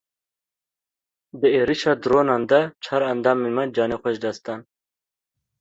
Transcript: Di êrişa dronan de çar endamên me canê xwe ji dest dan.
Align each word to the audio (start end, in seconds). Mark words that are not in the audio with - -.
Di 1.39 1.49
êrişa 1.59 1.93
dronan 2.01 2.43
de 2.49 2.61
çar 2.83 3.01
endamên 3.11 3.53
me 3.57 3.63
canê 3.75 3.97
xwe 4.01 4.11
ji 4.15 4.19
dest 4.23 4.41
dan. 4.45 4.59